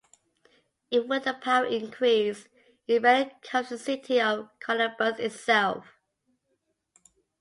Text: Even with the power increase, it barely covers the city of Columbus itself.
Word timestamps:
Even 0.89 1.09
with 1.09 1.25
the 1.25 1.35
power 1.35 1.63
increase, 1.63 2.47
it 2.87 3.03
barely 3.03 3.31
covers 3.43 3.69
the 3.69 3.77
city 3.77 4.19
of 4.19 4.49
Columbus 4.59 5.19
itself. 5.19 5.85